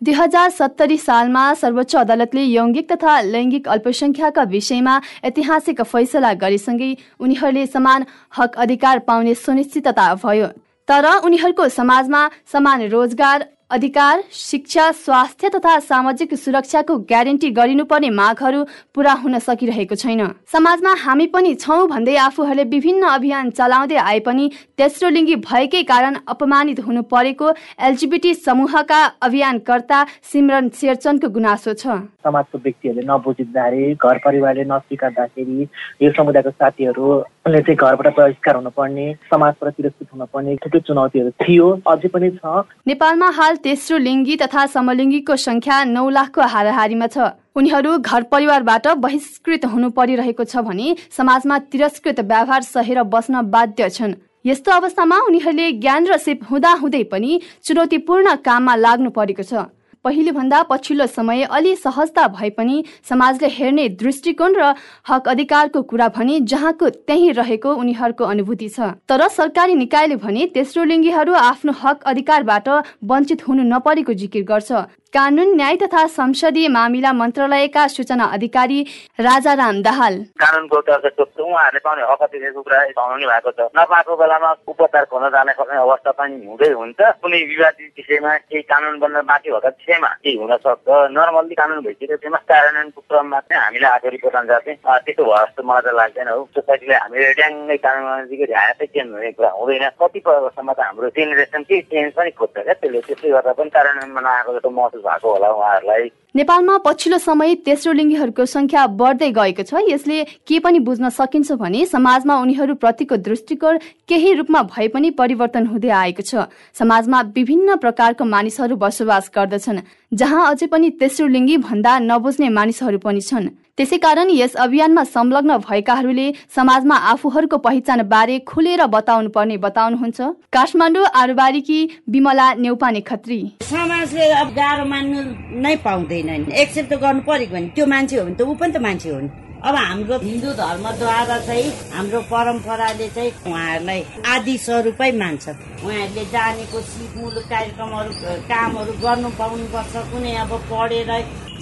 दुई 0.00 0.14
हजार 0.14 0.50
सत्तरी 0.50 0.96
सालमा 0.98 1.42
सर्वोच्च 1.54 1.94
अदालतले 1.96 2.42
यौङ्गिक 2.42 2.90
तथा 2.90 3.14
लैङ्गिक 3.30 3.68
अल्पसङ्ख्याका 3.68 4.42
विषयमा 4.52 4.94
ऐतिहासिक 5.24 5.82
फैसला 5.84 6.32
गरेसँगै 6.42 6.90
उनीहरूले 7.20 7.66
समान 7.66 8.06
हक 8.38 8.54
अधिकार 8.64 8.98
पाउने 9.08 9.34
सुनिश्चितता 9.36 10.06
भयो। 10.22 10.46
तर 10.88 11.06
उनीहरूको 11.26 11.68
समाजमा 11.70 12.20
समान 12.52 12.86
रोजगार 12.88 13.46
अधिकार 13.70 14.22
शिक्षा 14.32 14.90
स्वास्थ्य 14.90 15.48
तथा 15.48 15.78
सामाजिक 15.78 16.32
सुरक्षाको 16.34 16.96
ग्यारेन्टी 17.08 17.50
गरिनुपर्ने 17.50 18.10
मागहरू 18.10 18.62
पूरा 18.94 19.12
हुन 19.14 19.38
सकिरहेको 19.38 19.94
छैन। 19.94 20.22
समाजमा 20.52 20.94
हामी 21.00 21.26
पनि 21.28 21.54
छौँ 21.56 21.88
भन्दै 21.88 22.14
आफूहरूले 22.18 22.64
विभिन्न 22.66 23.06
अभियान 23.08 23.50
चलाउँदै 23.50 23.96
आए 24.00 24.20
पनि 24.24 24.50
तेस्रो 24.78 25.08
लिङ्गी 25.10 25.36
भएकै 25.44 25.82
कारण 25.84 26.16
अपमानित 26.26 26.80
हुनु 26.80 27.02
परेको 27.12 27.52
एलजिबिटी 27.80 28.34
समूहका 28.36 29.04
अभियानकर्ता 29.28 30.04
सिमरन 30.32 30.68
शेरचनको 30.72 31.28
गुनासो 31.28 31.74
छ। 31.74 32.00
समाजको 32.24 32.58
व्यक्तिहरूले 32.64 33.04
नबुझिँदाखेरि 33.04 33.94
घर 33.94 34.18
परिवारले 34.24 34.64
नस्वीकार्दाखेरि 34.64 35.68
यो 36.02 36.12
समुदायको 36.16 36.50
साथीहरूले 36.56 37.60
चाहिँ 37.60 37.76
घरबाट 37.76 38.16
बहिष्कार 38.16 38.56
हुनुपर्ने 38.56 39.06
समाजबाट 39.28 39.72
तिरस्कृत 39.76 40.08
हुनुपर्ने 40.14 40.56
थुप्रै 40.64 40.80
चुनौतीहरू 40.88 41.30
थियो 41.44 41.70
अझै 41.84 42.08
पनि 42.16 42.30
छ। 42.40 42.64
नेपालमा 42.88 43.30
हाल 43.36 43.56
तेस्रो 43.58 43.98
लिङ्गी 43.98 44.36
तथा 44.36 44.66
समलिङ्गीको 44.66 45.36
संख्या 45.38 45.76
नौ 45.86 46.08
लाखको 46.10 46.42
हाराहारीमा 46.54 47.06
छ। 47.06 47.16
उनीहरू 47.56 47.96
घर 47.98 48.22
परिवारबाट 48.32 48.86
बहिष्कृत 48.98 49.64
हुनु 49.64 49.90
परिरहेको 49.90 50.44
छ 50.44 50.62
भने 50.62 50.96
समाजमा 51.10 51.58
तिरस्कृत 51.70 52.20
व्यवहार 52.22 52.62
सहेर 52.64 53.02
बस्न 53.14 53.42
बाध्य 53.50 53.88
छन्। 53.90 54.14
यस्तो 54.46 54.70
अवस्थामा 54.72 55.16
उनीहरूले 55.28 55.66
ज्ञान 55.82 56.06
र 56.06 56.16
सिप 56.18 56.44
हुँदा 56.50 56.74
पनि 57.10 57.40
चुनौतीपूर्ण 57.64 58.34
काममा 58.44 58.74
लाग्नु 58.76 59.10
परेको 59.10 59.42
छ। 59.42 59.66
पहिले 60.04 60.32
भन्दा 60.32 60.62
पछिल्लो 60.62 61.06
समय 61.08 61.42
अलि 61.50 61.74
सहजता 61.76 62.26
भए 62.28 62.50
पनि 62.50 62.84
समाजले 63.08 63.48
हेर्ने 63.48 63.88
दृष्टिकोण 63.98 64.54
र 64.56 64.74
हक 65.08 65.28
अधिकारको 65.28 65.82
कुरा 65.82 66.08
भने 66.16 66.40
जहाँको 66.42 66.88
त्यही 66.88 67.30
रहेको 67.32 67.74
उनीहरूको 67.74 68.24
अनुभूति 68.26 68.68
छ। 68.68 68.80
तर 69.08 69.28
सरकारी 69.30 69.74
निकायले 69.74 70.16
भने 70.16 70.46
तेस्रो 70.54 70.84
लिङ्गीहरू 70.84 71.34
आफ्नो 71.34 71.72
हक 71.82 72.02
अधिकारबाट 72.04 72.68
वञ्चित 73.04 73.48
हुनु 73.48 73.62
नपरेको 73.66 74.12
जिकिर 74.14 74.44
गर्छ। 74.44 74.72
कानुन 75.14 75.54
न्याय 75.56 75.76
तथा 75.80 76.04
संसदीय 76.06 76.68
मामिला 76.68 77.12
मन्त्रालयका 77.12 77.86
सूचना 77.88 78.24
अधिकारी 78.36 78.80
राजा 79.20 79.52
राम 79.56 79.80
दाहाल। 79.82 80.14
कानुनको 80.36 80.76
उहाँहरूले 80.78 81.80
पाउने 81.80 82.02
हक 82.04 82.22
कुरा 82.28 82.80
भएको 82.84 83.50
छ। 83.50 83.68
नपाएको 83.72 84.16
बेलामा 84.20 84.50
उपचार 84.68 85.04
खोल्न 85.08 85.28
जाने 85.32 85.52
सक्ने 85.56 85.78
अवस्था 85.80 86.10
पनि 86.12 86.44
हुँदै 86.44 86.68
हुन्छ। 86.76 87.00
कुनै 87.24 87.40
विवादित 87.40 87.92
विषयमा 87.96 88.36
केही 88.36 88.62
कानुन 88.68 88.98
बन्न 89.00 89.24
बाँकी 89.24 89.48
भएको 89.48 89.68
विषयमा 89.68 90.08
केही 90.20 90.36
हुन 90.36 90.52
सक्छ। 90.60 90.88
नर्मल्ली 91.16 91.54
कानुन 91.56 91.80
भइसकेको 91.88 92.12
विषयमा 92.12 92.38
कार्यान्वयनको 92.44 93.00
क्रममा 93.08 93.40
चाहिँ 93.48 93.62
हामीलाई 93.64 93.90
आएको 93.92 94.08
रिपोर्ट 94.12 94.36
अनुसार 94.36 94.60
चाहिँ 94.60 94.78
त्यस्तो 95.08 95.24
भयो 95.24 95.40
जस्तो 95.40 95.62
मलाई 95.64 95.82
त 95.88 95.96
लाग्दैन 95.96 96.28
हो। 96.28 96.44
सोसाइटीले 96.52 96.94
हामीले 97.00 97.32
ड्याङ्गै 97.40 97.76
कानुन 97.80 98.28
ध्यान 98.28 98.72
चाहिँ 98.76 98.92
चेन्ज 98.92 99.08
हुने 99.16 99.32
कुरा 99.32 99.50
हुँदैन। 99.56 99.88
कतिपय 99.96 100.36
अवस्थामा 100.36 100.72
त 100.76 100.80
हाम्रो 100.84 101.08
जेनेरेसन 101.16 101.62
केही 101.64 101.80
चेन्ज 101.96 102.12
पनि 102.12 102.30
खोज्छ 102.36 102.56
क्या। 102.60 102.74
त्यसले 102.76 103.00
त्यसले 103.08 103.28
गर्दा 103.32 103.52
पनि 103.56 103.70
कार्यान्वयनमा 103.72 104.20
नआएको 104.20 104.52
जस्तो 104.52 104.70
महसुस 104.76 104.97
भएको 104.98 105.28
होला 105.30 105.48
उहाँहरूलाई। 105.50 106.10
नेपालमा 106.36 106.76
पछिल्लो 106.78 107.18
समय 107.18 107.54
तेस्रो 107.66 107.92
लिङ्गीहरूको 107.92 108.44
संख्या 108.46 108.86
बढ्दै 108.94 109.30
गएको 109.32 109.62
छ। 109.62 109.82
यसले 109.88 110.24
के 110.46 110.58
पनि 110.58 110.78
बुझ्न 110.78 111.08
सकिन्छ 111.10 111.52
भने 111.52 111.84
समाजमा 111.86 112.34
उनीहरू 112.40 112.74
प्रतिको 112.74 113.16
दृष्टिकोण 113.18 113.78
केही 114.08 114.32
रूपमा 114.34 114.62
भए 114.62 114.88
पनि 114.88 115.10
परिवर्तन 115.10 115.66
हुँदै 115.66 115.88
आएको 115.88 116.22
छ। 116.22 116.46
समाजमा 116.74 117.20
विभिन्न 117.34 117.76
प्रकारको 117.76 118.24
मानिसहरू 118.24 118.76
बसोबास 118.76 119.30
गर्दछन् 119.34 119.80
जहाँ 120.12 120.50
अझै 120.50 120.66
पनि 120.66 120.90
तेस्रो 121.00 121.26
लिङ्गी 121.26 121.56
भन्दा 121.64 121.98
नबुझ्ने 122.00 122.48
मानिसहरू 122.48 122.98
पनि 122.98 123.20
छन्। 123.20 123.48
त्यसै 123.78 123.96
कारण 124.02 124.30
यस 124.30 124.54
अभियानमा 124.58 125.02
संलग्न 125.06 125.56
भएकाहरूले 125.62 126.26
समाजमा 126.54 126.96
आफूहरूको 127.10 127.56
पहिचान 127.66 128.02
बारे 128.10 128.38
खुलेर 128.50 128.82
बताउनु 128.90 129.30
पर्ने 129.30 129.56
बताउनुहुन्छ। 129.66 130.18
काठमाडौँ 130.50 131.06
आरुबारीकी 131.14 131.78
विमला 132.10 132.46
नेउपाने 132.58 133.00
खत्री। 133.06 133.40
समाजले 133.62 134.30
अब 134.42 134.48
गाह्रो 134.58 134.84
मान्नु 134.84 135.18
नै 135.62 135.76
पाउँदैन 135.86 136.50
एक्सेप्ट 136.52 136.90
त 136.90 136.98
गर्नु 136.98 137.22
परेको 137.22 137.54
भने 137.54 137.68
त्यो 137.76 137.86
मान्छे 137.86 138.16
हो 138.18 138.24
भने 138.24 138.34
त 138.34 138.42
ऊ 138.42 138.54
पनि 138.58 138.72
त 138.74 138.82
मान्छे 138.82 139.10
हो 139.10 139.20
अब 139.58 139.74
हाम्रो 139.74 140.16
हिन्दू 140.18 140.50
धर्मद्वारा 140.54 141.38
चाहिँ 141.46 141.70
हाम्रो 141.92 142.20
परम्पराले 142.30 143.08
चाहिँ 143.10 143.30
उहाँहरूलाई 143.46 144.04
आदि 144.32 144.56
स्वरूपै 144.64 145.10
मान्छ 145.18 145.48
उहाँहरूले 145.48 146.24
जानेको 146.34 146.80
सिपमूलक 146.90 147.46
कार्यक्रमहरू 147.50 148.12
कामहरू 148.50 148.92
गर्नु 149.02 149.30
पाउनुपर्छ। 149.40 149.94
कुनै 150.12 150.34
अब 150.44 150.52
पढेर 150.70 151.10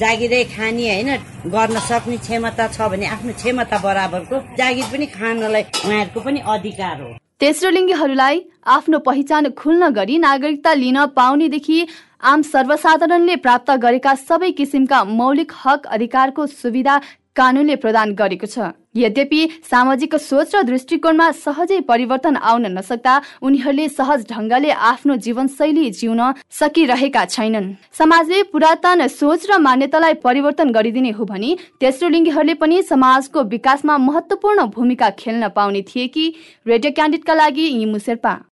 जागिरै 0.00 0.42
खाने 0.52 0.84
होइन 0.92 1.10
गर्न 1.56 1.78
सक्ने 1.88 2.16
क्षमता 2.20 2.68
छ 2.68 2.92
भने 2.92 3.06
आफ्नो 3.16 3.32
क्षमता 3.32 3.78
बराबरको 3.80 4.36
जागिर 4.60 4.86
पनि 4.92 5.06
खानलाई 5.16 5.62
उहाँहरूको 5.62 6.20
पनि 6.20 6.40
अधिकार 6.54 6.96
हो। 7.00 7.10
तेस्रो 7.40 7.70
लिङ्गीहरूलाई 7.70 8.36
आफ्नो 8.76 8.98
पहिचान 9.08 9.50
खुल्न 9.56 9.88
गरी 9.96 10.18
नागरिकता 10.20 10.72
लिन 10.76 11.04
पाउनेदेखि 11.16 11.86
आम 12.28 12.42
सर्वसाधारणले 12.44 13.36
प्राप्त 13.44 13.70
गरेका 13.82 14.14
सबै 14.20 14.50
किसिमका 14.58 15.04
मौलिक 15.18 15.52
हक 15.64 15.86
अधिकारको 15.96 16.46
सुविधा 16.52 17.00
कानूनले 17.36 17.76
प्रदान 17.76 18.14
गरेको 18.14 18.46
छ। 18.46 18.72
यद्यपि 18.96 19.40
सामाजिक 19.70 20.14
सोच 20.16 20.54
र 20.54 20.62
दृष्टिकोणमा 20.64 21.26
सहजै 21.36 21.80
परिवर्तन 21.84 22.36
आउन 22.42 22.66
नसक्दा 22.72 23.14
उनीहरूले 23.42 23.88
सहज 23.88 24.24
ढङ्गले 24.30 24.70
आफ्नो 24.90 25.16
जीवनशैली 25.20 25.90
जिउन 25.92 26.22
सकिरहेका 26.50 27.24
छैनन्। 27.26 27.68
समाजले 27.92 28.42
पुरातन 28.48 29.06
सोच 29.12 29.46
र 29.50 29.58
मान्यतालाई 29.60 30.14
परिवर्तन 30.24 30.72
गरिदिने 30.72 31.10
हो 31.12 31.24
भने 31.26 31.50
तेस्रो 31.80 32.08
लिङ्गीहरूले 32.08 32.54
पनि 32.56 32.82
समाजको 32.82 33.42
विकासमा 33.52 33.98
महत्वपूर्ण 34.00 34.66
भूमिका 34.72 35.10
खेल्न 35.20 35.48
पाउने 35.52 35.82
थिए 35.84 36.06
कि। 36.08 36.24
रेडियो 36.66 36.92
क्यान्डिडका 36.92 37.34
लागि 37.34 37.66
इमु 37.76 37.98
शेर्पा 38.00 38.34